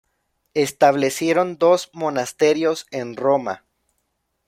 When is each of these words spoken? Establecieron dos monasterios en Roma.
Establecieron 0.55 1.59
dos 1.59 1.91
monasterios 1.93 2.87
en 2.89 3.15
Roma. 3.15 3.65